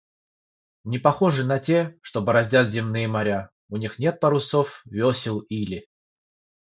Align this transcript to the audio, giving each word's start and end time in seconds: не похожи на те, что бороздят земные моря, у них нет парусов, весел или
не 0.83 0.97
похожи 0.97 1.45
на 1.45 1.59
те, 1.59 1.95
что 2.01 2.23
бороздят 2.23 2.69
земные 2.71 3.07
моря, 3.07 3.51
у 3.69 3.77
них 3.77 3.99
нет 3.99 4.19
парусов, 4.19 4.81
весел 4.85 5.41
или 5.41 5.85